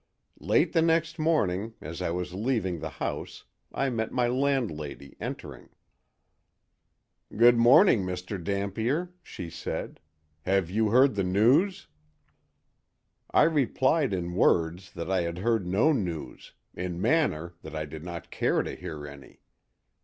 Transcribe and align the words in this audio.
"Late 0.39 0.73
the 0.73 0.81
next 0.81 1.19
morning, 1.19 1.75
as 1.79 2.01
I 2.01 2.09
was 2.09 2.33
leaving 2.33 2.79
the 2.79 2.89
house, 2.89 3.43
I 3.71 3.91
met 3.91 4.11
my 4.11 4.27
landlady, 4.27 5.15
entering. 5.19 5.69
"'Good 7.37 7.55
morning, 7.55 8.03
Mr. 8.03 8.43
Dampier,' 8.43 9.13
she 9.21 9.51
said. 9.51 9.99
'Have 10.41 10.71
you 10.71 10.89
heard 10.89 11.13
the 11.13 11.23
news?' 11.23 11.85
"I 13.29 13.43
replied 13.43 14.11
in 14.11 14.33
words 14.33 14.91
that 14.93 15.11
I 15.11 15.21
had 15.21 15.37
heard 15.37 15.67
no 15.67 15.91
news; 15.93 16.53
in 16.73 16.99
manner, 16.99 17.53
that 17.61 17.75
I 17.75 17.85
did 17.85 18.03
not 18.03 18.31
care 18.31 18.63
to 18.63 18.73
hear 18.75 19.05
any. 19.05 19.41